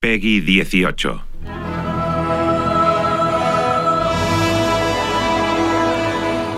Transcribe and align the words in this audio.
Peggy 0.00 0.40
18. 0.42 1.22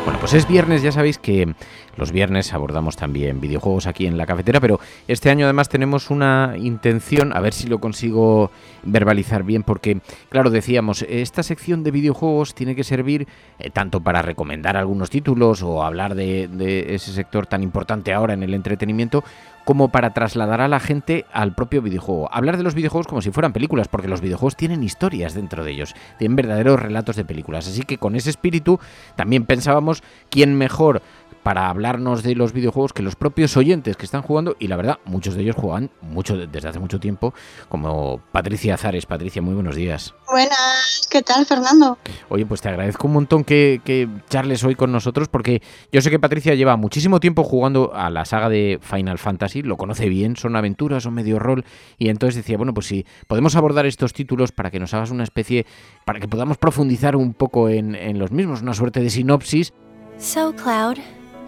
Bueno, 0.05 0.21
pues 0.21 0.35
es 0.35 0.47
viernes, 0.47 0.83
ya 0.83 0.93
sabéis 0.93 1.17
que 1.17 1.55
los 1.97 2.13
viernes 2.13 2.53
abordamos 2.53 2.97
también 2.97 3.41
videojuegos 3.41 3.87
aquí 3.87 4.07
en 4.07 4.19
la 4.19 4.27
cafetera, 4.27 4.61
pero 4.61 4.79
este 5.09 5.31
año 5.31 5.47
además 5.47 5.71
tenemos 5.71 6.11
una 6.11 6.55
intención, 6.59 7.35
a 7.35 7.41
ver 7.41 7.55
si 7.55 7.67
lo 7.67 7.79
consigo 7.79 8.51
verbalizar 8.83 9.43
bien, 9.43 9.63
porque, 9.63 10.01
claro, 10.29 10.51
decíamos, 10.51 11.07
esta 11.09 11.43
sección 11.43 11.83
de 11.83 11.93
videojuegos 11.93 12.55
tiene 12.55 12.77
que 12.77 12.85
servir 12.85 13.27
eh, 13.59 13.71
tanto 13.71 14.03
para 14.03 14.21
recomendar 14.21 14.77
algunos 14.77 15.09
títulos 15.09 15.63
o 15.63 15.83
hablar 15.83 16.15
de, 16.15 16.47
de 16.49 16.95
ese 16.95 17.13
sector 17.13 17.47
tan 17.47 17.63
importante 17.63 18.13
ahora 18.13 18.35
en 18.35 18.43
el 18.43 18.53
entretenimiento, 18.53 19.25
como 19.71 19.93
para 19.93 20.13
trasladar 20.13 20.61
a 20.63 20.67
la 20.67 20.81
gente 20.81 21.27
al 21.33 21.55
propio 21.55 21.81
videojuego. 21.81 22.29
Hablar 22.35 22.57
de 22.57 22.65
los 22.65 22.75
videojuegos 22.75 23.07
como 23.07 23.23
si 23.23 23.31
fueran 23.31 23.53
películas, 23.53 23.87
porque 23.87 24.09
los 24.09 24.21
videojuegos 24.21 24.57
tienen 24.57 24.83
historias 24.83 25.33
dentro 25.33 25.63
de 25.63 25.71
ellos, 25.71 25.95
tienen 26.19 26.35
verdaderos 26.35 26.83
relatos 26.83 27.15
de 27.15 27.25
películas. 27.25 27.69
Así 27.69 27.83
que 27.83 27.97
con 27.97 28.17
ese 28.17 28.31
espíritu 28.31 28.81
también 29.15 29.47
pensábamos 29.47 30.03
quién 30.29 30.59
mejor 30.59 31.03
para 31.45 31.69
hablarnos 31.69 32.25
de 32.25 32.35
los 32.35 32.53
videojuegos 32.53 32.93
que 32.93 33.05
los 33.05 33.15
propios 33.15 33.57
oyentes 33.57 33.97
que 33.97 34.07
están 34.07 34.23
jugando 34.23 34.57
y 34.59 34.67
la 34.67 34.75
verdad 34.75 34.99
muchos 35.05 35.37
de 35.37 35.43
ellos 35.43 35.55
juegan 35.55 35.89
mucho 36.01 36.37
desde 36.37 36.69
hace 36.69 36.81
mucho 36.81 36.99
tiempo 36.99 37.33
como 37.69 38.21
Patricia 38.33 38.75
Azares. 38.75 39.07
Patricia, 39.07 39.41
muy 39.41 39.55
buenos 39.55 39.77
días. 39.77 40.15
Buenas, 40.29 41.00
¿qué 41.11 41.23
tal 41.23 41.45
Fernando? 41.45 41.99
Oye, 42.29 42.47
pues 42.47 42.63
te 42.63 42.69
agradezco 42.69 43.07
un 43.07 43.13
montón 43.13 43.45
que, 43.45 43.83
que 43.85 44.09
charles 44.31 44.65
hoy 44.65 44.77
con 44.77 44.93
nosotros 44.93 45.29
porque 45.29 45.61
yo 45.93 46.01
sé 46.01 46.11
que 46.11 46.19
Patricia 46.19 46.55
lleva 46.55 46.77
muchísimo 46.77 47.21
tiempo 47.21 47.45
jugando 47.45 47.93
a 47.95 48.09
la 48.09 48.25
saga 48.25 48.49
de 48.49 48.79
Final 48.81 49.19
Fantasy, 49.19 49.63
lo 49.63 49.77
conoce 49.77 50.09
bien, 50.09 50.37
son 50.37 50.57
aventuras, 50.57 51.03
son 51.03 51.15
medio 51.15 51.39
rol 51.39 51.65
y 51.99 52.09
entonces 52.09 52.37
decía, 52.37 52.57
bueno, 52.57 52.73
pues 52.73 52.87
si 52.87 53.05
podemos 53.27 53.57
abordar 53.57 53.85
estos 53.85 54.13
títulos 54.13 54.53
para 54.53 54.71
que 54.71 54.79
nos 54.81 54.95
hagas 54.95 55.11
una 55.11 55.25
especie, 55.25 55.67
para 56.07 56.21
que 56.21 56.29
podamos 56.29 56.57
profundizar 56.57 57.17
un 57.17 57.35
poco 57.35 57.69
en, 57.69 57.95
en 57.95 58.19
los 58.19 58.31
mismos, 58.31 58.63
una 58.63 58.73
suerte 58.73 59.01
de 59.01 59.11
sinopsis. 59.11 59.73
So, 60.19 60.55
Cloud, 60.55 60.99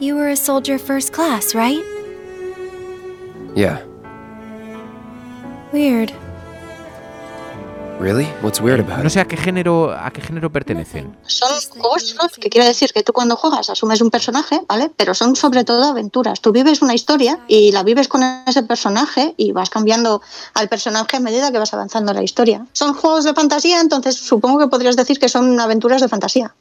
you 0.00 0.16
were 0.16 0.32
a 0.32 0.36
soldier 0.36 0.78
first 0.78 1.14
class, 1.14 1.54
right? 1.54 1.82
Yeah. 3.54 3.80
Weird. 5.72 6.12
No 8.00 9.04
it? 9.06 9.10
sé 9.10 9.20
a 9.20 9.26
qué 9.26 9.36
género, 9.36 9.92
a 9.92 10.10
qué 10.10 10.20
género 10.20 10.50
pertenecen. 10.50 11.16
Son 11.26 11.48
juegos 11.70 12.16
rol, 12.18 12.30
que 12.40 12.50
quiere 12.50 12.66
decir 12.66 12.92
que 12.92 13.02
tú 13.02 13.12
cuando 13.12 13.36
juegas 13.36 13.70
asumes 13.70 14.00
un 14.00 14.10
personaje, 14.10 14.60
¿vale? 14.68 14.90
Pero 14.96 15.14
son 15.14 15.36
sobre 15.36 15.64
todo 15.64 15.84
aventuras. 15.84 16.40
Tú 16.40 16.52
vives 16.52 16.82
una 16.82 16.94
historia 16.94 17.38
y 17.48 17.72
la 17.72 17.82
vives 17.82 18.08
con 18.08 18.22
ese 18.46 18.62
personaje 18.62 19.34
y 19.36 19.52
vas 19.52 19.70
cambiando 19.70 20.22
al 20.54 20.68
personaje 20.68 21.16
a 21.16 21.20
medida 21.20 21.52
que 21.52 21.58
vas 21.58 21.72
avanzando 21.74 22.12
en 22.12 22.16
la 22.16 22.22
historia. 22.22 22.66
Son 22.72 22.94
juegos 22.94 23.24
de 23.24 23.34
fantasía, 23.34 23.80
entonces 23.80 24.16
supongo 24.16 24.58
que 24.58 24.68
podrías 24.68 24.96
decir 24.96 25.18
que 25.18 25.28
son 25.28 25.58
aventuras 25.60 26.00
de 26.00 26.08
fantasía. 26.08 26.54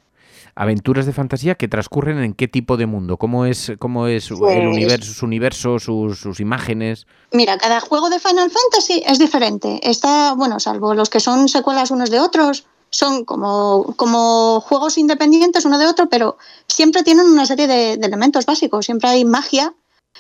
Aventuras 0.55 1.05
de 1.05 1.13
fantasía 1.13 1.55
que 1.55 1.67
transcurren 1.67 2.19
en 2.23 2.33
qué 2.33 2.47
tipo 2.47 2.75
de 2.77 2.85
mundo, 2.85 3.17
cómo 3.17 3.45
es, 3.45 3.71
cómo 3.79 4.07
es 4.07 4.29
el 4.31 4.37
Pues- 4.37 4.57
universo, 4.67 5.13
su 5.13 5.25
universo, 5.25 5.79
sus, 5.79 6.19
sus 6.19 6.39
imágenes. 6.39 7.07
Mira, 7.31 7.57
cada 7.57 7.79
juego 7.79 8.09
de 8.09 8.19
Final 8.19 8.51
Fantasy 8.51 9.01
es 9.05 9.17
diferente. 9.19 9.79
Está, 9.89 10.33
bueno, 10.33 10.59
salvo 10.59 10.93
los 10.93 11.09
que 11.09 11.19
son 11.19 11.47
secuelas 11.47 11.91
unos 11.91 12.09
de 12.09 12.19
otros, 12.19 12.65
son 12.89 13.23
como, 13.23 13.93
como 13.95 14.59
juegos 14.59 14.97
independientes 14.97 15.63
uno 15.63 15.79
de 15.79 15.87
otro, 15.87 16.09
pero 16.09 16.37
siempre 16.67 17.03
tienen 17.03 17.25
una 17.27 17.45
serie 17.45 17.67
de, 17.67 17.95
de 17.97 18.05
elementos 18.05 18.45
básicos. 18.45 18.85
Siempre 18.85 19.09
hay 19.09 19.23
magia, 19.23 19.73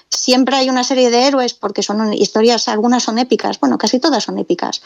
siempre 0.07 0.55
hay 0.55 0.69
una 0.69 0.85
serie 0.85 1.09
de 1.09 1.27
héroes, 1.27 1.53
porque 1.53 1.83
son 1.83 2.13
historias, 2.13 2.69
algunas 2.69 3.03
son 3.03 3.19
épicas, 3.19 3.59
bueno, 3.59 3.77
casi 3.77 3.99
todas 3.99 4.23
son 4.23 4.37
épicas. 4.39 4.81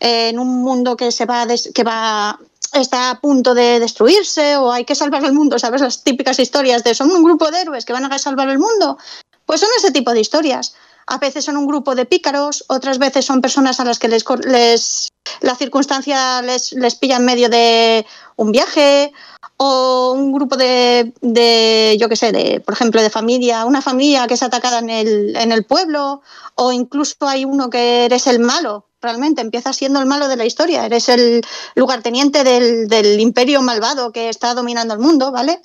Eh, 0.00 0.28
en 0.28 0.38
un 0.38 0.62
mundo 0.62 0.96
que 0.98 1.10
se 1.12 1.24
va, 1.24 1.42
a 1.42 1.46
des- 1.46 1.70
que 1.74 1.82
va 1.82 2.38
está 2.72 3.10
a 3.10 3.20
punto 3.20 3.54
de 3.54 3.80
destruirse 3.80 4.56
o 4.56 4.72
hay 4.72 4.84
que 4.84 4.94
salvar 4.94 5.24
el 5.24 5.32
mundo, 5.32 5.58
¿sabes? 5.58 5.80
Las 5.80 6.02
típicas 6.02 6.38
historias 6.38 6.84
de 6.84 6.94
son 6.94 7.10
un 7.10 7.22
grupo 7.22 7.50
de 7.50 7.60
héroes 7.60 7.84
que 7.84 7.92
van 7.92 8.10
a 8.10 8.18
salvar 8.18 8.48
el 8.48 8.58
mundo. 8.58 8.98
Pues 9.46 9.60
son 9.60 9.68
ese 9.76 9.90
tipo 9.90 10.12
de 10.12 10.20
historias. 10.20 10.74
A 11.06 11.18
veces 11.18 11.44
son 11.44 11.56
un 11.56 11.66
grupo 11.66 11.94
de 11.94 12.06
pícaros, 12.06 12.64
otras 12.68 12.98
veces 12.98 13.24
son 13.24 13.40
personas 13.40 13.80
a 13.80 13.84
las 13.84 13.98
que 13.98 14.08
les, 14.08 14.24
les 14.44 15.09
la 15.40 15.54
circunstancia 15.54 16.42
les, 16.42 16.72
les 16.72 16.94
pilla 16.96 17.16
en 17.16 17.24
medio 17.24 17.48
de 17.48 18.06
un 18.36 18.52
viaje 18.52 19.12
o 19.56 20.12
un 20.12 20.32
grupo 20.32 20.56
de, 20.56 21.12
de 21.20 21.96
yo 22.00 22.08
qué 22.08 22.16
sé, 22.16 22.32
de, 22.32 22.60
por 22.60 22.74
ejemplo, 22.74 23.02
de 23.02 23.10
familia, 23.10 23.64
una 23.64 23.82
familia 23.82 24.26
que 24.26 24.34
es 24.34 24.42
atacada 24.42 24.78
en 24.78 24.90
el, 24.90 25.36
en 25.36 25.52
el 25.52 25.64
pueblo 25.64 26.22
o 26.54 26.72
incluso 26.72 27.26
hay 27.26 27.44
uno 27.44 27.70
que 27.70 28.06
eres 28.06 28.26
el 28.26 28.40
malo, 28.40 28.86
realmente 29.00 29.40
empiezas 29.40 29.76
siendo 29.76 30.00
el 30.00 30.06
malo 30.06 30.28
de 30.28 30.36
la 30.36 30.44
historia, 30.44 30.86
eres 30.86 31.08
el 31.08 31.42
lugarteniente 31.74 32.44
del, 32.44 32.88
del 32.88 33.20
imperio 33.20 33.62
malvado 33.62 34.12
que 34.12 34.28
está 34.28 34.54
dominando 34.54 34.94
el 34.94 35.00
mundo, 35.00 35.32
¿vale? 35.32 35.60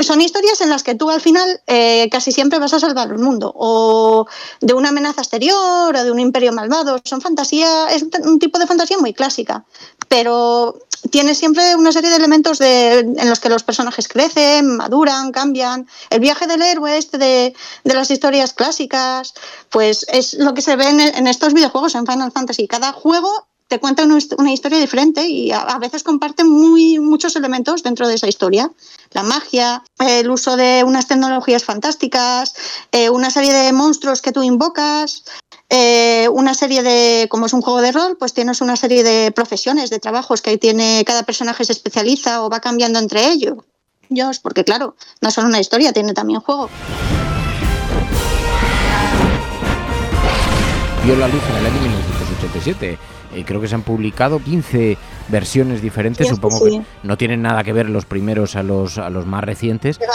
Son 0.00 0.20
historias 0.20 0.60
en 0.60 0.70
las 0.70 0.82
que 0.82 0.94
tú 0.94 1.10
al 1.10 1.20
final 1.20 1.60
eh, 1.66 2.08
casi 2.10 2.32
siempre 2.32 2.58
vas 2.58 2.72
a 2.72 2.80
salvar 2.80 3.10
el 3.10 3.18
mundo, 3.18 3.52
o 3.54 4.26
de 4.60 4.74
una 4.74 4.90
amenaza 4.90 5.20
exterior, 5.20 5.94
o 5.94 6.04
de 6.04 6.10
un 6.10 6.18
imperio 6.18 6.52
malvado. 6.52 6.98
Son 7.04 7.20
fantasía, 7.20 7.90
es 7.90 8.02
un, 8.02 8.38
tipo 8.38 8.58
de 8.58 8.66
fantasía 8.66 8.98
muy 8.98 9.12
clásica, 9.12 9.64
pero 10.08 10.78
tiene 11.10 11.34
siempre 11.34 11.76
una 11.76 11.92
serie 11.92 12.10
de 12.10 12.16
elementos 12.16 12.58
de, 12.58 13.00
en 13.00 13.28
los 13.28 13.40
que 13.40 13.48
los 13.48 13.62
personajes 13.62 14.08
crecen, 14.08 14.76
maduran, 14.76 15.32
cambian. 15.32 15.86
El 16.10 16.20
viaje 16.20 16.46
del 16.46 16.62
héroe 16.62 16.96
este 16.96 17.18
de, 17.18 17.54
de 17.84 17.94
las 17.94 18.10
historias 18.10 18.52
clásicas, 18.52 19.34
pues 19.70 20.06
es 20.08 20.34
lo 20.34 20.54
que 20.54 20.62
se 20.62 20.76
ve 20.76 20.88
en 20.88 21.26
estos 21.26 21.54
videojuegos, 21.54 21.94
en 21.94 22.06
Final 22.06 22.32
Fantasy. 22.32 22.68
Cada 22.68 22.92
juego 22.92 23.49
te 23.70 23.78
cuenta 23.78 24.02
una, 24.02 24.16
hist- 24.16 24.34
una 24.36 24.52
historia 24.52 24.80
diferente 24.80 25.28
y 25.28 25.52
a, 25.52 25.78
veces 25.78 26.02
comparten 26.02 26.50
muy, 26.50 26.98
muchos 26.98 27.36
elementos 27.36 27.84
dentro 27.84 28.08
de 28.08 28.14
esa 28.16 28.26
historia. 28.26 28.68
La 29.12 29.22
magia, 29.22 29.84
el 30.00 30.28
uso 30.28 30.56
de 30.56 30.82
unas 30.84 31.06
tecnologías 31.06 31.62
fantásticas, 31.62 32.52
eh, 32.90 33.10
una 33.10 33.30
serie 33.30 33.52
de 33.52 33.72
monstruos 33.72 34.22
que 34.22 34.32
tú 34.32 34.42
invocas, 34.42 35.22
eh, 35.68 36.28
una 36.32 36.54
serie 36.54 36.82
de, 36.82 37.28
como 37.30 37.46
es 37.46 37.52
un 37.52 37.62
juego 37.62 37.80
de 37.80 37.92
rol, 37.92 38.16
pues 38.18 38.34
tienes 38.34 38.60
una 38.60 38.74
serie 38.74 39.04
de 39.04 39.30
profesiones, 39.30 39.88
de 39.88 40.00
trabajos 40.00 40.42
que 40.42 40.58
tiene, 40.58 41.04
cada 41.06 41.22
personaje 41.22 41.64
se 41.64 41.70
especializa 41.72 42.42
o 42.42 42.50
va 42.50 42.58
cambiando 42.58 42.98
entre 42.98 43.28
ellos. 43.30 43.58
Porque 44.42 44.64
claro, 44.64 44.96
no 45.20 45.30
solo 45.30 45.46
una 45.46 45.60
historia, 45.60 45.92
tiene 45.92 46.12
también 46.12 46.40
juego. 46.40 46.68
Vio 51.04 51.14
la 51.14 51.28
luz 51.28 51.42
en 51.50 51.56
el 51.56 51.66
año 51.66 51.80
1987. 51.82 53.19
Eh, 53.34 53.44
creo 53.46 53.60
que 53.60 53.68
se 53.68 53.74
han 53.74 53.82
publicado 53.82 54.40
15 54.42 54.98
versiones 55.28 55.82
diferentes. 55.82 56.26
Sí, 56.26 56.34
Supongo 56.34 56.58
sí. 56.66 56.78
que 56.80 56.82
no 57.06 57.16
tienen 57.16 57.42
nada 57.42 57.62
que 57.64 57.72
ver 57.72 57.88
los 57.88 58.04
primeros 58.04 58.56
a 58.56 58.62
los, 58.62 58.98
a 58.98 59.08
los 59.10 59.26
más 59.26 59.44
recientes. 59.44 59.98
Nada, 60.00 60.12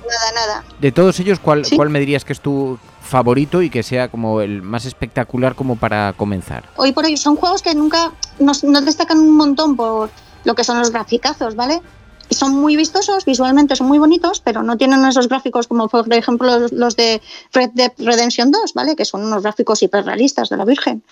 nada, 0.00 0.46
nada. 0.46 0.64
De 0.80 0.92
todos 0.92 1.18
ellos, 1.20 1.38
¿cuál, 1.38 1.64
Sí. 1.64 1.76
¿cuál 1.76 1.88
me 1.90 1.98
dirías 2.00 2.24
que 2.24 2.32
es 2.32 2.40
tu 2.40 2.78
favorito 3.02 3.62
y 3.62 3.70
que 3.70 3.82
sea 3.82 4.08
como 4.08 4.40
el 4.40 4.62
más 4.62 4.84
espectacular 4.84 5.54
como 5.54 5.76
para 5.76 6.12
comenzar? 6.14 6.64
Hoy 6.76 6.92
por 6.92 7.04
hoy 7.04 7.16
son 7.16 7.36
juegos 7.36 7.62
que 7.62 7.74
nunca 7.74 8.12
nos, 8.38 8.64
nos 8.64 8.84
destacan 8.84 9.18
un 9.18 9.36
montón 9.36 9.76
por 9.76 10.10
lo 10.44 10.54
que 10.54 10.64
son 10.64 10.78
los 10.78 10.90
graficazos, 10.90 11.56
¿vale? 11.56 11.80
Y 12.28 12.34
son 12.34 12.54
muy 12.54 12.76
vistosos, 12.76 13.24
visualmente 13.24 13.76
son 13.76 13.88
muy 13.88 13.98
bonitos, 13.98 14.40
pero 14.40 14.62
no 14.62 14.76
tienen 14.78 15.04
esos 15.04 15.28
gráficos 15.28 15.66
como 15.68 15.88
por 15.88 16.12
ejemplo 16.14 16.58
los, 16.58 16.72
los 16.72 16.96
de 16.96 17.20
Red 17.52 17.70
Dead 17.74 17.92
Redemption 17.98 18.50
2, 18.50 18.72
¿vale? 18.74 18.96
Que 18.96 19.04
son 19.04 19.24
unos 19.24 19.42
gráficos 19.42 19.82
hiperrealistas 19.82 20.48
de 20.48 20.56
la 20.56 20.64
Virgen. 20.64 21.02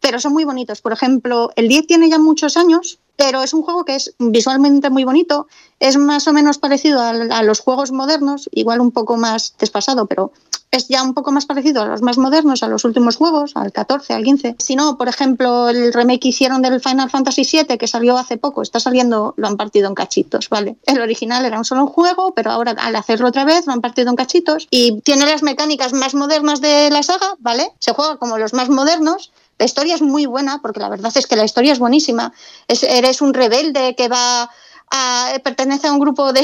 Pero 0.00 0.20
son 0.20 0.32
muy 0.32 0.44
bonitos. 0.44 0.80
Por 0.80 0.92
ejemplo, 0.92 1.50
el 1.56 1.68
10 1.68 1.86
tiene 1.86 2.08
ya 2.08 2.18
muchos 2.18 2.56
años, 2.56 2.98
pero 3.16 3.42
es 3.42 3.52
un 3.52 3.62
juego 3.62 3.84
que 3.84 3.96
es 3.96 4.14
visualmente 4.18 4.90
muy 4.90 5.04
bonito, 5.04 5.46
es 5.78 5.96
más 5.96 6.26
o 6.26 6.32
menos 6.32 6.58
parecido 6.58 7.00
a, 7.00 7.10
a 7.10 7.42
los 7.42 7.60
juegos 7.60 7.92
modernos, 7.92 8.48
igual 8.52 8.80
un 8.80 8.92
poco 8.92 9.16
más 9.16 9.54
despasado, 9.58 10.06
pero 10.06 10.32
es 10.70 10.88
ya 10.88 11.02
un 11.02 11.14
poco 11.14 11.32
más 11.32 11.46
parecido 11.46 11.82
a 11.82 11.86
los 11.86 12.02
más 12.02 12.16
modernos, 12.16 12.62
a 12.62 12.68
los 12.68 12.84
últimos 12.84 13.16
juegos, 13.16 13.52
al 13.56 13.72
14, 13.72 14.14
al 14.14 14.22
15. 14.22 14.56
Si 14.58 14.76
no, 14.76 14.96
por 14.96 15.08
ejemplo, 15.08 15.68
el 15.68 15.92
remake 15.92 16.20
que 16.20 16.28
hicieron 16.28 16.62
del 16.62 16.80
Final 16.80 17.10
Fantasy 17.10 17.42
VII, 17.42 17.76
que 17.76 17.86
salió 17.86 18.16
hace 18.16 18.36
poco, 18.36 18.62
está 18.62 18.78
saliendo, 18.78 19.34
lo 19.36 19.48
han 19.48 19.56
partido 19.56 19.88
en 19.88 19.94
cachitos, 19.94 20.48
¿vale? 20.48 20.76
El 20.86 21.00
original 21.00 21.44
era 21.44 21.58
un 21.58 21.64
solo 21.64 21.86
juego, 21.86 22.34
pero 22.34 22.52
ahora 22.52 22.72
al 22.78 22.94
hacerlo 22.96 23.28
otra 23.28 23.44
vez 23.44 23.66
lo 23.66 23.72
han 23.72 23.80
partido 23.80 24.10
en 24.10 24.16
cachitos 24.16 24.68
y 24.70 25.00
tiene 25.00 25.26
las 25.26 25.42
mecánicas 25.42 25.92
más 25.92 26.14
modernas 26.14 26.60
de 26.60 26.90
la 26.90 27.02
saga, 27.02 27.34
¿vale? 27.40 27.72
Se 27.80 27.92
juega 27.92 28.16
como 28.16 28.38
los 28.38 28.52
más 28.52 28.68
modernos, 28.68 29.32
la 29.60 29.66
historia 29.66 29.94
es 29.94 30.00
muy 30.00 30.24
buena, 30.24 30.58
porque 30.62 30.80
la 30.80 30.88
verdad 30.88 31.12
es 31.14 31.26
que 31.26 31.36
la 31.36 31.44
historia 31.44 31.74
es 31.74 31.78
buenísima. 31.78 32.32
Es, 32.66 32.82
eres 32.82 33.20
un 33.20 33.34
rebelde 33.34 33.94
que 33.94 34.08
va 34.08 34.50
a, 34.90 35.32
pertenece 35.44 35.86
a 35.86 35.92
un 35.92 35.98
grupo 35.98 36.32
de... 36.32 36.40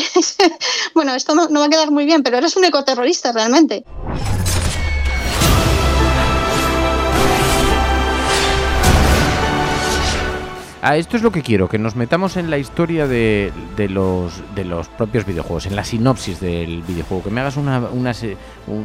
bueno, 0.94 1.14
esto 1.14 1.34
no, 1.34 1.48
no 1.48 1.60
va 1.60 1.66
a 1.66 1.70
quedar 1.70 1.90
muy 1.90 2.04
bien, 2.04 2.22
pero 2.22 2.36
eres 2.36 2.56
un 2.56 2.64
ecoterrorista 2.64 3.32
realmente. 3.32 3.84
A 10.86 10.96
esto 10.96 11.16
es 11.16 11.24
lo 11.24 11.32
que 11.32 11.42
quiero, 11.42 11.68
que 11.68 11.80
nos 11.80 11.96
metamos 11.96 12.36
en 12.36 12.48
la 12.48 12.58
historia 12.58 13.08
de, 13.08 13.52
los, 13.90 14.34
de 14.54 14.64
los 14.64 14.86
propios 14.86 15.26
videojuegos, 15.26 15.66
en 15.66 15.74
la 15.74 15.82
sinopsis 15.82 16.38
del 16.38 16.82
videojuego, 16.82 17.24
que 17.24 17.30
me 17.30 17.40
hagas 17.40 17.56
una, 17.56 17.80
una, 17.90 18.12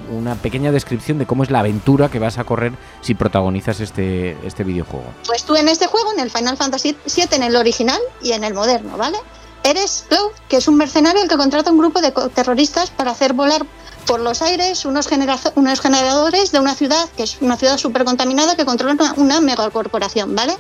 una 0.10 0.34
pequeña 0.34 0.72
descripción 0.72 1.20
de 1.20 1.28
cómo 1.28 1.44
es 1.44 1.52
la 1.52 1.60
aventura 1.60 2.10
que 2.10 2.18
vas 2.18 2.40
a 2.40 2.44
correr 2.44 2.74
si 3.02 3.14
protagonizas 3.14 3.82
este, 3.82 4.36
este 4.44 4.64
videojuego. 4.64 5.06
Pues 5.28 5.44
tú 5.44 5.56
en 5.56 5.70
este 5.70 5.86
juego, 5.86 6.12
en 6.14 6.22
el 6.22 6.32
Final 6.32 6.58
Fantasy 6.58 6.98
VII, 7.06 7.36
en 7.36 7.44
el 7.44 7.56
original 7.56 8.00
y 8.24 8.32
en 8.32 8.46
el 8.46 8.56
moderno, 8.56 8.98
¿vale? 8.98 9.20
Eres 9.64 10.06
Cloud, 10.10 10.32
que 10.50 10.58
es 10.58 10.68
un 10.68 10.78
mercenario 10.78 11.22
el 11.22 11.30
que 11.30 11.38
contrata 11.38 11.72
un 11.72 11.78
grupo 11.78 12.02
de 12.02 12.12
terroristas 12.34 12.90
para 12.90 13.12
hacer 13.12 13.34
volar 13.34 13.62
por 14.08 14.22
los 14.22 14.42
aires 14.42 14.86
unos, 14.86 15.08
unos 15.54 15.80
generadores 15.80 16.52
de 16.52 16.60
una 16.60 16.74
ciudad, 16.74 17.08
que 17.16 17.22
es 17.22 17.38
una 17.42 17.58
ciudad 17.58 17.78
súper 17.78 18.06
contaminada 18.06 18.56
que 18.56 18.66
controla 18.66 18.94
una, 18.94 19.14
una 19.18 19.40
megacorporación, 19.40 20.36
¿vale? 20.36 20.58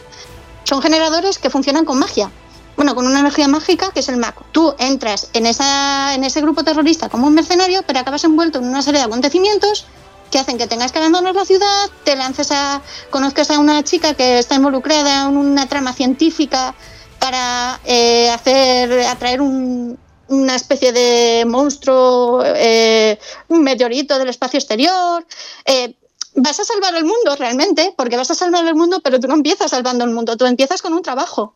Son 0.72 0.82
generadores 0.82 1.38
que 1.38 1.50
funcionan 1.50 1.84
con 1.84 2.00
magia. 2.00 2.32
Bueno, 2.78 2.96
con 2.96 3.06
una 3.06 3.20
energía 3.20 3.50
mágica 3.50 3.92
que 3.92 4.00
es 4.00 4.08
el 4.08 4.16
Mako. 4.16 4.46
Tú 4.54 4.74
entras 4.80 5.28
en, 5.34 5.46
esa, 5.46 6.16
en 6.16 6.24
ese 6.24 6.40
grupo 6.40 6.64
terrorista 6.64 7.10
como 7.10 7.28
un 7.28 7.34
mercenario, 7.34 7.84
pero 7.86 8.00
acabas 8.00 8.24
envuelto 8.24 8.60
en 8.60 8.70
una 8.70 8.82
serie 8.82 9.02
de 9.02 9.06
acontecimientos 9.08 9.86
que 10.32 10.40
hacen 10.40 10.58
que 10.58 10.68
tengas 10.68 10.94
que 10.94 11.00
abandonar 11.00 11.36
la 11.36 11.44
ciudad, 11.44 11.90
te 12.06 12.16
lances 12.16 12.54
a. 12.54 12.82
conozcas 13.10 13.52
a 13.52 13.60
una 13.60 13.84
chica 13.84 14.14
que 14.14 14.40
está 14.40 14.56
involucrada 14.56 15.28
en 15.28 15.36
una 15.36 15.68
trama 15.68 15.92
científica 15.92 16.74
para 17.20 17.82
eh, 17.84 18.30
hacer. 18.30 18.94
atraer 19.08 19.42
un- 19.42 20.00
una 20.30 20.56
especie 20.56 20.94
de 20.94 21.44
monstruo, 21.46 22.42
eh, 22.46 23.20
un 23.50 23.62
meteorito 23.62 24.18
del 24.18 24.30
espacio 24.30 24.58
exterior. 24.58 25.28
eh, 25.66 25.96
vas 26.36 26.60
a 26.60 26.64
salvar 26.64 26.96
el 26.96 27.04
mundo 27.04 27.36
realmente, 27.38 27.94
porque 27.98 28.18
vas 28.18 28.32
a 28.32 28.36
salvar 28.36 28.66
el 28.66 28.76
mundo, 28.76 29.00
pero 29.04 29.20
tú 29.20 29.28
no 29.28 29.36
empiezas 29.36 29.72
salvando 29.72 30.04
el 30.04 30.12
mundo, 30.12 30.38
tú 30.38 30.46
empiezas 30.46 30.82
con 30.82 30.94
un 30.94 31.02
trabajo. 31.02 31.56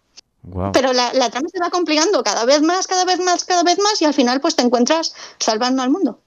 Pero 0.74 0.94
la, 0.94 1.12
la 1.14 1.32
trama 1.32 1.50
se 1.52 1.60
va 1.60 1.72
complicando 1.72 2.24
cada 2.24 2.46
vez 2.46 2.62
más, 2.62 2.86
cada 2.86 3.04
vez 3.04 3.20
más, 3.20 3.46
cada 3.46 3.64
vez 3.64 3.80
más, 3.80 4.02
y 4.02 4.06
al 4.06 4.14
final 4.14 4.40
pues 4.42 4.56
te 4.56 4.62
encuentras 4.62 5.16
salvando 5.40 5.82
al 5.82 5.90
mundo. 5.90 6.20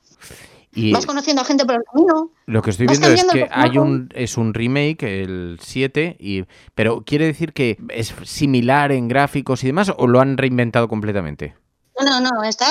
Y 0.74 0.92
Vas 0.92 1.06
conociendo 1.06 1.42
a 1.42 1.44
gente 1.44 1.64
por 1.64 1.76
el 1.76 1.82
camino. 1.84 2.30
lo 2.46 2.62
que 2.62 2.70
estoy 2.70 2.86
viendo 2.86 3.08
es 3.08 3.24
que 3.24 3.48
hay 3.50 3.78
un 3.78 4.10
es 4.14 4.36
un 4.36 4.54
remake, 4.54 5.02
el 5.02 5.58
7, 5.62 6.16
y, 6.20 6.44
pero 6.74 7.02
quiere 7.04 7.26
decir 7.26 7.52
que 7.52 7.78
es 7.88 8.14
similar 8.24 8.92
en 8.92 9.08
gráficos 9.08 9.64
y 9.64 9.68
demás, 9.68 9.92
o 9.96 10.06
lo 10.06 10.20
han 10.20 10.36
reinventado 10.36 10.88
completamente. 10.88 11.56
No, 11.98 12.20
no, 12.20 12.30
no, 12.30 12.44
está, 12.44 12.66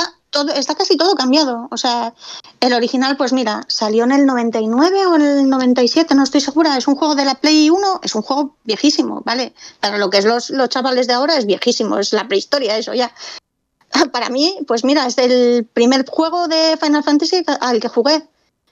está 0.56 0.75
casi 0.75 0.97
todo 0.97 1.15
cambiado. 1.15 1.68
O 1.71 1.77
sea, 1.77 2.13
el 2.59 2.74
original, 2.74 3.18
pues 3.18 3.33
mira, 3.33 3.63
salió 3.68 4.03
en 4.03 4.12
el 4.12 4.25
99 4.25 5.06
o 5.07 5.15
en 5.15 5.21
el 5.21 5.50
97, 5.50 6.15
no 6.15 6.24
estoy 6.24 6.41
segura. 6.41 6.77
Es 6.77 6.88
un 6.88 6.95
juego 6.95 7.15
de 7.15 7.25
la 7.25 7.35
Play 7.35 7.69
1, 7.69 8.01
es 8.03 8.15
un 8.15 8.21
juego 8.21 8.56
viejísimo, 8.63 9.21
¿vale? 9.25 9.53
Para 9.79 9.97
lo 9.97 10.09
que 10.09 10.19
es 10.19 10.25
los, 10.25 10.50
los 10.50 10.69
chavales 10.69 11.07
de 11.07 11.13
ahora 11.13 11.38
es 11.38 11.45
viejísimo, 11.45 11.97
es 11.97 12.13
la 12.13 12.27
prehistoria, 12.27 12.77
eso 12.77 12.94
ya. 12.94 13.13
Para 14.12 14.29
mí, 14.29 14.57
pues 14.68 14.83
mira, 14.83 15.06
es 15.07 15.18
el 15.18 15.65
primer 15.65 16.06
juego 16.07 16.47
de 16.47 16.77
Final 16.77 17.03
Fantasy 17.03 17.44
al 17.62 17.80
que 17.80 17.88
jugué. 17.88 18.27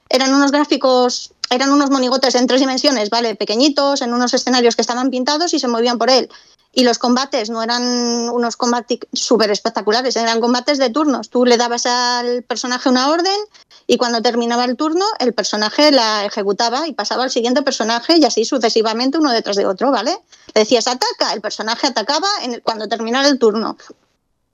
Eran 0.09 0.33
unos 0.33 0.51
gráficos, 0.51 1.31
eran 1.49 1.71
unos 1.71 1.89
monigotes 1.89 2.35
en 2.35 2.47
tres 2.47 2.59
dimensiones, 2.59 3.09
¿vale? 3.09 3.35
Pequeñitos, 3.35 4.01
en 4.01 4.13
unos 4.13 4.33
escenarios 4.33 4.75
que 4.75 4.81
estaban 4.81 5.09
pintados 5.09 5.53
y 5.53 5.59
se 5.59 5.67
movían 5.67 5.97
por 5.97 6.09
él. 6.09 6.29
Y 6.77 6.83
los 6.83 6.99
combates 6.99 7.49
no 7.49 7.63
eran 7.63 7.81
unos 8.29 8.57
combates 8.57 8.99
súper 9.13 9.49
espectaculares, 9.49 10.17
eran 10.17 10.41
combates 10.41 10.77
de 10.77 10.89
turnos. 10.89 11.29
Tú 11.29 11.45
le 11.45 11.55
dabas 11.55 11.85
al 11.85 12.43
personaje 12.43 12.89
una 12.89 13.09
orden 13.09 13.39
y 13.87 13.95
cuando 13.95 14.21
terminaba 14.21 14.65
el 14.65 14.75
turno, 14.75 15.05
el 15.19 15.33
personaje 15.33 15.93
la 15.93 16.25
ejecutaba 16.25 16.85
y 16.85 16.91
pasaba 16.91 17.23
al 17.23 17.31
siguiente 17.31 17.61
personaje 17.61 18.17
y 18.17 18.25
así 18.25 18.43
sucesivamente 18.43 19.17
uno 19.17 19.31
detrás 19.31 19.55
de 19.55 19.65
otro, 19.65 19.89
¿vale? 19.89 20.17
Le 20.53 20.61
decías 20.61 20.87
ataca, 20.87 21.31
el 21.31 21.39
personaje 21.39 21.87
atacaba 21.87 22.27
en 22.41 22.59
cuando 22.59 22.89
terminara 22.89 23.29
el 23.29 23.39
turno. 23.39 23.77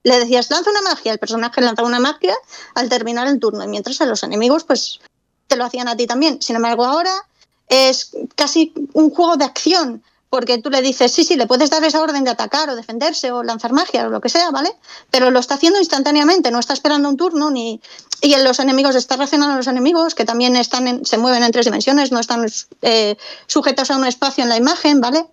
Le 0.04 0.20
decías 0.20 0.52
lanza 0.52 0.70
una 0.70 0.82
magia, 0.84 1.14
el 1.14 1.20
personaje 1.20 1.60
lanzaba 1.60 1.88
una 1.88 2.00
magia 2.00 2.36
al 2.76 2.88
terminar 2.88 3.28
el 3.28 3.40
turno 3.40 3.64
y 3.64 3.68
mientras 3.68 4.00
a 4.00 4.06
los 4.06 4.22
enemigos 4.22 4.64
pues 4.64 5.00
te 5.48 5.56
lo 5.56 5.66
hacían 5.66 5.88
a 5.88 5.96
ti 5.96 6.06
también. 6.06 6.40
Sin 6.40 6.56
embargo, 6.56 6.86
ahora 6.86 7.14
es 7.68 8.12
casi 8.36 8.74
un 8.94 9.10
juego 9.10 9.38
de 9.38 9.46
acción, 9.46 10.04
porque 10.32 10.58
tú 10.58 10.70
le 10.72 10.82
dices, 10.82 11.12
sí, 11.12 11.24
sí, 11.26 11.36
le 11.36 11.46
puedes 11.46 11.70
dar 11.70 11.84
esa 11.84 12.02
orden 12.02 12.24
de 12.24 12.32
atacar 12.32 12.70
o 12.70 12.76
defenderse 12.76 13.32
o 13.34 13.44
lanzar 13.44 13.74
magia 13.74 14.08
o 14.08 14.10
lo 14.10 14.22
que 14.22 14.30
sea, 14.30 14.50
¿vale? 14.50 14.72
Pero 15.12 15.30
lo 15.30 15.40
está 15.40 15.56
haciendo 15.56 15.78
instantáneamente, 15.78 16.50
no 16.52 16.58
está 16.60 16.74
esperando 16.74 17.10
un 17.10 17.18
turno 17.18 17.52
ni... 17.52 17.82
Y 18.22 18.34
en 18.34 18.44
los 18.46 18.60
enemigos 18.60 18.96
está 18.96 19.18
reaccionando 19.18 19.56
a 19.56 19.58
los 19.58 19.68
enemigos, 19.68 20.16
que 20.16 20.24
también 20.26 20.56
están 20.56 20.88
en- 20.88 21.06
se 21.06 21.18
mueven 21.18 21.44
en 21.44 21.52
tres 21.52 21.66
dimensiones, 21.66 22.12
no 22.14 22.20
están 22.20 22.46
eh, 22.82 23.18
sujetos 23.46 23.92
a 23.92 23.98
un 23.98 24.06
espacio 24.06 24.44
en 24.44 24.50
la 24.50 24.58
imagen, 24.58 25.02
¿vale? 25.02 25.26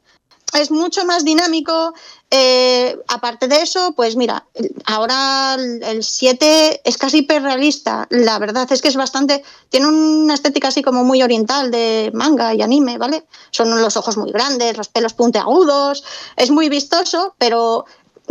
Es 0.52 0.70
mucho 0.70 1.04
más 1.04 1.24
dinámico. 1.24 1.94
eh, 2.30 2.98
aparte 3.08 3.48
de 3.48 3.62
eso, 3.62 3.92
pues 3.96 4.14
mira, 4.14 4.44
ahora 4.84 5.54
el 5.58 5.82
el 5.82 6.04
7 6.04 6.82
es 6.84 6.96
casi 6.98 7.18
hiperrealista. 7.18 8.06
La 8.10 8.38
verdad 8.38 8.70
es 8.70 8.82
que 8.82 8.88
es 8.88 8.96
bastante. 8.96 9.42
Tiene 9.70 9.86
una 9.86 10.34
estética 10.34 10.68
así 10.68 10.82
como 10.82 11.04
muy 11.04 11.22
oriental 11.22 11.70
de 11.70 12.10
manga 12.14 12.54
y 12.54 12.62
anime, 12.62 12.98
¿vale? 12.98 13.24
Son 13.50 13.80
los 13.80 13.96
ojos 13.96 14.16
muy 14.16 14.30
grandes, 14.30 14.76
los 14.76 14.88
pelos 14.88 15.14
puntiagudos. 15.14 16.04
Es 16.36 16.50
muy 16.50 16.68
vistoso, 16.68 17.34
pero 17.38 17.86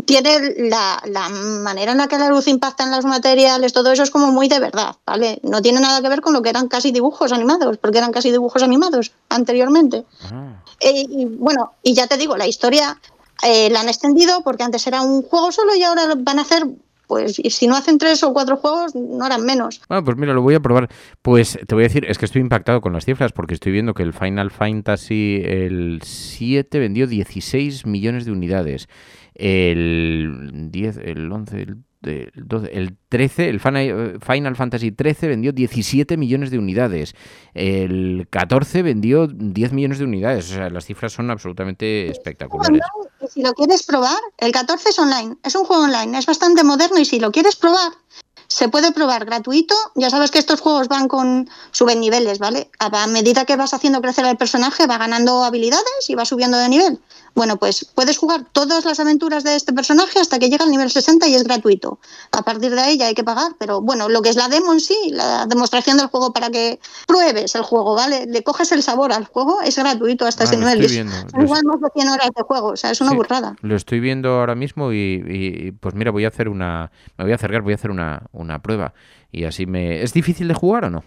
tiene 0.05 0.69
la, 0.69 1.01
la 1.05 1.29
manera 1.29 1.91
en 1.91 1.97
la 1.97 2.07
que 2.07 2.17
la 2.17 2.29
luz 2.29 2.47
impacta 2.47 2.83
en 2.83 2.91
los 2.91 3.05
materiales, 3.05 3.73
todo 3.73 3.91
eso 3.91 4.03
es 4.03 4.11
como 4.11 4.31
muy 4.31 4.47
de 4.47 4.59
verdad, 4.59 4.95
¿vale? 5.05 5.39
No 5.43 5.61
tiene 5.61 5.79
nada 5.79 6.01
que 6.01 6.09
ver 6.09 6.21
con 6.21 6.33
lo 6.33 6.41
que 6.41 6.49
eran 6.49 6.67
casi 6.67 6.91
dibujos 6.91 7.31
animados, 7.31 7.77
porque 7.77 7.97
eran 7.97 8.11
casi 8.11 8.31
dibujos 8.31 8.63
animados 8.63 9.11
anteriormente. 9.29 10.05
Eh, 10.79 11.05
y 11.09 11.25
bueno, 11.25 11.73
y 11.83 11.93
ya 11.93 12.07
te 12.07 12.17
digo, 12.17 12.37
la 12.37 12.47
historia 12.47 12.99
eh, 13.43 13.69
la 13.69 13.81
han 13.81 13.89
extendido 13.89 14.41
porque 14.43 14.63
antes 14.63 14.85
era 14.87 15.01
un 15.01 15.21
juego 15.21 15.51
solo 15.51 15.75
y 15.75 15.83
ahora 15.83 16.13
van 16.17 16.39
a 16.39 16.43
hacer, 16.43 16.63
pues, 17.07 17.39
y 17.39 17.49
si 17.49 17.67
no 17.67 17.75
hacen 17.75 17.97
tres 17.97 18.23
o 18.23 18.33
cuatro 18.33 18.57
juegos, 18.57 18.95
no 18.95 19.25
harán 19.25 19.45
menos. 19.45 19.81
Bueno, 19.89 20.03
pues 20.03 20.17
mira, 20.17 20.33
lo 20.33 20.41
voy 20.41 20.55
a 20.55 20.59
probar. 20.59 20.89
Pues 21.21 21.57
te 21.67 21.75
voy 21.75 21.83
a 21.83 21.87
decir, 21.87 22.05
es 22.07 22.17
que 22.17 22.25
estoy 22.25 22.41
impactado 22.41 22.81
con 22.81 22.93
las 22.93 23.05
cifras 23.05 23.31
porque 23.31 23.53
estoy 23.53 23.71
viendo 23.71 23.93
que 23.93 24.03
el 24.03 24.13
Final 24.13 24.51
Fantasy 24.51 25.41
el 25.43 26.01
7 26.03 26.79
vendió 26.79 27.07
16 27.07 27.85
millones 27.85 28.25
de 28.25 28.31
unidades. 28.31 28.87
El 29.39 30.69
10, 30.71 30.97
el 30.97 31.31
11, 31.31 31.61
el, 31.61 31.77
el 32.01 32.31
12, 32.35 32.69
el 32.73 32.97
13, 33.09 33.49
el 33.49 33.61
eh, 33.63 34.17
Final 34.19 34.55
Fantasy 34.55 34.91
13 34.91 35.27
vendió 35.27 35.51
17 35.51 36.17
millones 36.17 36.49
de 36.49 36.57
unidades. 36.57 37.13
El 37.53 38.27
14 38.31 38.81
vendió 38.81 39.27
10 39.27 39.73
millones 39.73 39.99
de 39.99 40.05
unidades. 40.05 40.51
O 40.51 40.55
sea, 40.55 40.71
las 40.71 40.85
cifras 40.85 41.13
son 41.13 41.29
absolutamente 41.29 42.09
espectaculares. 42.09 42.81
Si 43.29 43.43
lo 43.43 43.53
quieres 43.53 43.83
probar, 43.83 44.17
el 44.37 44.51
14 44.51 44.89
es 44.89 44.97
online, 44.97 45.37
es 45.43 45.55
un 45.55 45.65
juego 45.65 45.83
online, 45.83 46.17
es 46.17 46.25
bastante 46.25 46.63
moderno 46.63 46.97
y 46.97 47.05
si 47.05 47.19
lo 47.19 47.31
quieres 47.31 47.55
probar, 47.55 47.91
se 48.47 48.69
puede 48.69 48.91
probar 48.91 49.25
gratuito. 49.25 49.75
Ya 49.95 50.09
sabes 50.09 50.31
que 50.31 50.39
estos 50.39 50.61
juegos 50.61 50.87
van 50.87 51.07
con 51.07 51.49
suben 51.71 51.99
niveles, 51.99 52.39
¿vale? 52.39 52.71
A 52.79 52.87
a 53.03 53.07
medida 53.07 53.45
que 53.45 53.55
vas 53.55 53.73
haciendo 53.73 54.01
crecer 54.01 54.25
al 54.25 54.37
personaje, 54.37 54.87
va 54.87 54.97
ganando 54.97 55.43
habilidades 55.43 56.09
y 56.09 56.15
va 56.15 56.25
subiendo 56.25 56.57
de 56.57 56.69
nivel. 56.69 56.99
Bueno, 57.37 57.57
pues 57.57 57.85
puedes 57.93 58.17
jugar 58.17 58.45
todas 58.51 58.83
las 58.83 58.99
aventuras 58.99 59.43
de 59.43 59.55
este 59.55 59.71
personaje 59.71 60.19
hasta 60.19 60.39
que 60.39 60.49
llega 60.49 60.65
al 60.65 60.71
nivel 60.71 60.89
60 60.89 61.27
y 61.27 61.35
es 61.35 61.43
gratuito. 61.43 61.99
A 62.31 62.41
partir 62.41 62.71
de 62.73 62.81
ahí 62.81 62.97
ya 62.97 63.05
hay 63.05 63.13
que 63.13 63.23
pagar, 63.23 63.51
pero 63.59 63.79
bueno, 63.79 64.09
lo 64.09 64.23
que 64.23 64.29
es 64.29 64.35
la 64.35 64.49
demo 64.49 64.73
en 64.73 64.79
sí, 64.79 64.95
la 65.11 65.45
demostración 65.45 65.97
del 65.97 66.07
juego 66.07 66.33
para 66.33 66.49
que 66.49 66.79
pruebes 67.07 67.53
el 67.53 67.61
juego, 67.61 67.93
¿vale? 67.93 68.25
Le 68.25 68.41
coges 68.41 68.71
el 68.71 68.81
sabor 68.81 69.13
al 69.13 69.25
juego, 69.25 69.61
es 69.61 69.77
gratuito 69.77 70.25
hasta 70.25 70.45
Ah, 70.45 70.47
ese 70.47 70.57
nivel. 70.57 70.89
Son 71.31 71.41
igual 71.43 71.61
más 71.63 71.79
de 71.79 71.87
100 71.93 72.09
horas 72.09 72.29
de 72.35 72.41
juego, 72.41 72.69
o 72.69 72.75
sea, 72.75 72.89
es 72.89 73.01
una 73.01 73.11
Sí, 73.11 73.17
burrada. 73.17 73.55
Lo 73.61 73.75
estoy 73.75 73.99
viendo 73.99 74.31
ahora 74.39 74.55
mismo 74.55 74.91
y, 74.91 74.97
y- 74.97 75.67
y, 75.67 75.71
pues 75.73 75.93
mira, 75.93 76.09
voy 76.09 76.25
a 76.25 76.29
hacer 76.29 76.49
una, 76.49 76.89
me 77.19 77.23
voy 77.23 77.33
a 77.33 77.35
acercar, 77.35 77.61
voy 77.61 77.73
a 77.73 77.75
hacer 77.75 77.91
una, 77.91 78.23
una 78.31 78.63
prueba 78.63 78.95
y 79.31 79.43
así 79.43 79.67
me, 79.67 80.01
¿es 80.01 80.11
difícil 80.11 80.47
de 80.47 80.55
jugar 80.55 80.85
o 80.85 80.89
no? 80.89 81.03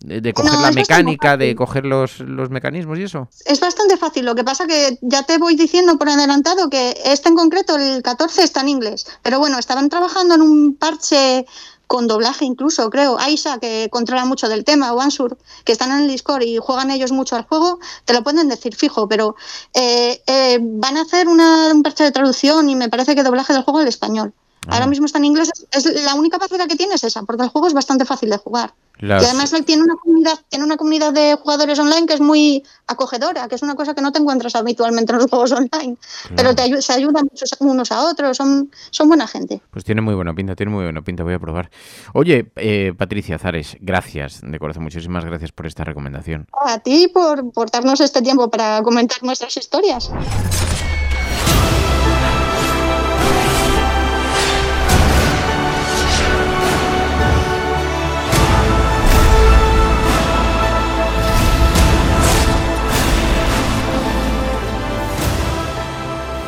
De, 0.00 0.20
de 0.20 0.34
coger 0.34 0.52
No, 0.52 0.60
la 0.60 0.70
mecánica, 0.70 1.36
de 1.36 1.54
coger 1.56 1.86
los, 1.86 2.20
los 2.20 2.50
mecanismos 2.50 2.98
y 2.98 3.04
eso. 3.04 3.28
Es 3.46 3.60
bastante 3.60 3.96
fácil, 3.96 4.26
lo 4.26 4.34
que 4.34 4.44
pasa 4.44 4.66
que 4.66 4.98
ya 5.00 5.22
te 5.22 5.38
voy 5.38 5.56
diciendo 5.56 5.96
por 5.96 6.10
adelantado 6.10 6.68
que 6.68 6.94
este 7.04 7.30
en 7.30 7.36
concreto, 7.36 7.76
el 7.76 8.02
14, 8.02 8.42
está 8.42 8.60
en 8.60 8.68
inglés. 8.68 9.06
Pero 9.22 9.38
bueno, 9.38 9.58
estaban 9.58 9.88
trabajando 9.88 10.34
en 10.34 10.42
un 10.42 10.76
parche 10.76 11.46
con 11.86 12.06
doblaje 12.06 12.44
incluso, 12.44 12.90
creo. 12.90 13.18
Aisa, 13.18 13.58
que 13.58 13.88
controla 13.90 14.24
mucho 14.24 14.48
del 14.48 14.64
tema, 14.64 14.92
o 14.92 15.00
Ansur, 15.00 15.38
que 15.64 15.72
están 15.72 15.92
en 15.92 16.00
el 16.00 16.08
Discord 16.08 16.42
y 16.42 16.58
juegan 16.58 16.90
ellos 16.90 17.12
mucho 17.12 17.36
al 17.36 17.44
juego, 17.44 17.78
te 18.04 18.12
lo 18.12 18.22
pueden 18.22 18.48
decir 18.48 18.74
fijo, 18.74 19.08
pero 19.08 19.36
eh, 19.74 20.22
eh, 20.26 20.58
van 20.60 20.96
a 20.96 21.02
hacer 21.02 21.28
una, 21.28 21.72
un 21.72 21.82
parche 21.82 22.04
de 22.04 22.12
traducción 22.12 22.68
y 22.68 22.76
me 22.76 22.88
parece 22.88 23.14
que 23.14 23.22
doblaje 23.22 23.52
del 23.52 23.62
juego 23.62 23.80
al 23.80 23.88
español. 23.88 24.34
Ahora 24.68 24.86
mismo 24.86 25.06
está 25.06 25.18
en 25.18 25.24
inglés, 25.26 25.50
es 25.70 25.84
la 26.04 26.14
única 26.14 26.38
barrera 26.38 26.66
que 26.66 26.76
tiene 26.76 26.94
es 26.94 27.04
esa, 27.04 27.22
porque 27.22 27.42
el 27.42 27.48
juego 27.48 27.66
es 27.68 27.74
bastante 27.74 28.04
fácil 28.04 28.30
de 28.30 28.38
jugar. 28.38 28.72
Las- 28.98 29.24
Y 29.24 29.26
además 29.26 29.52
tiene 29.66 29.82
una 29.82 29.96
comunidad, 29.96 30.38
tiene 30.48 30.64
una 30.64 30.76
comunidad 30.76 31.12
de 31.12 31.34
jugadores 31.34 31.78
online 31.80 32.06
que 32.06 32.14
es 32.14 32.20
muy 32.20 32.62
acogedora, 32.86 33.48
que 33.48 33.56
es 33.56 33.62
una 33.62 33.74
cosa 33.74 33.92
que 33.92 34.00
no 34.00 34.12
te 34.12 34.20
encuentras 34.20 34.54
habitualmente 34.54 35.12
en 35.12 35.18
los 35.18 35.26
juegos 35.30 35.50
online. 35.52 35.96
Pero 36.36 36.54
te 36.54 36.62
ayu- 36.62 36.80
se 36.80 36.92
ayudan 36.92 37.26
muchos 37.30 37.50
unos 37.58 37.90
a 37.90 38.04
otros, 38.08 38.36
son, 38.36 38.70
son 38.90 39.08
buena 39.08 39.26
gente. 39.26 39.60
Pues 39.72 39.84
tiene 39.84 40.00
muy 40.00 40.14
buena 40.14 40.32
pinta, 40.32 40.54
tiene 40.54 40.70
muy 40.70 40.84
buena 40.84 41.02
pinta, 41.02 41.24
voy 41.24 41.34
a 41.34 41.38
probar. 41.40 41.70
Oye, 42.12 42.52
eh, 42.56 42.92
Patricia 42.96 43.36
Zares, 43.38 43.76
gracias, 43.80 44.40
de 44.42 44.58
corazón, 44.60 44.84
muchísimas 44.84 45.24
gracias 45.24 45.50
por 45.50 45.66
esta 45.66 45.82
recomendación. 45.82 46.46
A 46.64 46.78
ti 46.78 47.08
por, 47.08 47.50
por 47.52 47.70
darnos 47.72 48.00
este 48.00 48.22
tiempo 48.22 48.48
para 48.48 48.80
comentar 48.82 49.22
nuestras 49.24 49.56
historias. 49.56 50.10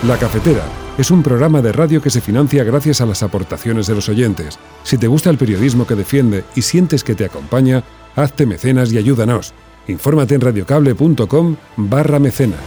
La 0.07 0.17
Cafetera 0.17 0.63
es 0.99 1.11
un 1.11 1.21
programa 1.21 1.61
de 1.61 1.73
radio 1.73 2.01
que 2.01 2.11
se 2.11 2.21
financia 2.21 2.63
gracias 2.63 3.01
a 3.01 3.07
las 3.07 3.25
aportaciones 3.25 3.89
de 3.89 3.95
los 3.97 4.09
oyentes. 4.09 4.57
Si 4.85 4.99
te 4.99 5.09
gusta 5.09 5.31
el 5.31 5.37
periodismo 5.37 5.85
que 5.85 5.97
defiende 5.97 6.45
y 6.55 6.63
sientes 6.63 7.03
que 7.03 7.17
te 7.17 7.25
acompaña, 7.25 7.83
hazte 8.15 8.47
mecenas 8.47 8.93
y 8.93 8.99
ayúdanos. 8.99 9.53
Infórmate 9.89 10.37
en 10.37 10.43
radiocable.com 10.43 11.57
barra 11.77 12.21
mecenas. 12.21 12.61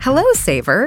Hello, 0.00 0.22
Saver. 0.34 0.86